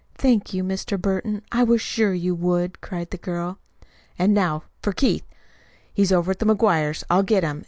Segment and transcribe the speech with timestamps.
[0.15, 0.99] "Thank you, Mr.
[0.99, 1.43] Burton.
[1.51, 3.59] I was sure you would," cried the girl.
[4.17, 5.27] "And now for Keith!
[5.93, 7.03] He's over to the McGuires'.
[7.07, 7.59] I'll get him!"